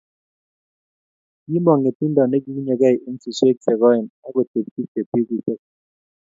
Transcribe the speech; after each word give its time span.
Kimong 1.43 1.79
ngetundo 1.81 2.21
nekiunyekei 2.27 2.97
eng 3.07 3.17
suswek 3.23 3.57
che 3.63 3.73
koen 3.81 4.05
akotepchi 4.27 4.81
cheptikirchet 4.91 5.61